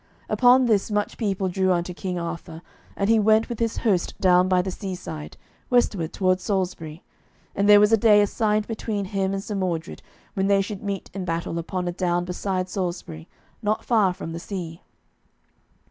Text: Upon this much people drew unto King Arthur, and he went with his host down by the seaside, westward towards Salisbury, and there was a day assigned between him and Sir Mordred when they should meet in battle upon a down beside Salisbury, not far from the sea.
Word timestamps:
Upon 0.29 0.65
this 0.65 0.89
much 0.89 1.15
people 1.15 1.47
drew 1.47 1.71
unto 1.71 1.93
King 1.93 2.17
Arthur, 2.17 2.63
and 2.95 3.07
he 3.07 3.19
went 3.19 3.49
with 3.49 3.59
his 3.59 3.77
host 3.85 4.19
down 4.19 4.47
by 4.47 4.63
the 4.63 4.71
seaside, 4.71 5.37
westward 5.69 6.11
towards 6.11 6.41
Salisbury, 6.41 7.03
and 7.55 7.69
there 7.69 7.79
was 7.79 7.91
a 7.91 7.97
day 7.97 8.19
assigned 8.19 8.65
between 8.67 9.05
him 9.05 9.31
and 9.31 9.43
Sir 9.43 9.53
Mordred 9.53 10.01
when 10.33 10.47
they 10.47 10.59
should 10.59 10.81
meet 10.81 11.11
in 11.13 11.23
battle 11.23 11.59
upon 11.59 11.87
a 11.87 11.91
down 11.91 12.25
beside 12.25 12.67
Salisbury, 12.67 13.27
not 13.61 13.85
far 13.85 14.11
from 14.11 14.31
the 14.33 14.39
sea. 14.39 14.81